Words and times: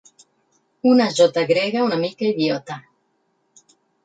Una 0.91 1.07
jota 1.19 1.43
grega 1.51 1.83
una 1.91 2.01
mica 2.05 2.27
idiota. 2.31 2.79